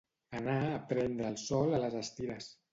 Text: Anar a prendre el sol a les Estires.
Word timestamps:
Anar 0.39 0.55
a 0.69 0.79
prendre 0.93 1.29
el 1.35 1.39
sol 1.43 1.79
a 1.81 1.85
les 1.87 2.01
Estires. 2.05 2.53